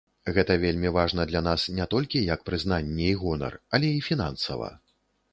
Гэта 0.35 0.53
вельмі 0.61 0.89
важна 0.93 1.25
для 1.31 1.41
нас 1.47 1.65
не 1.79 1.85
толькі 1.91 2.21
як 2.29 2.39
прызнанне 2.47 3.05
і 3.09 3.19
гонар, 3.25 3.53
але 3.79 3.91
і 3.97 4.01
фінансава. 4.07 4.71